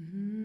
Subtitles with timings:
[0.00, 0.39] Mm-hmm.